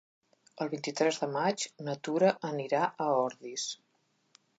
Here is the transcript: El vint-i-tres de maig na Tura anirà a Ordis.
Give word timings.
El 0.63 0.69
vint-i-tres 0.69 1.19
de 1.23 1.27
maig 1.35 1.65
na 1.89 1.95
Tura 2.07 2.31
anirà 2.49 2.81
a 3.07 3.11
Ordis. 3.27 3.67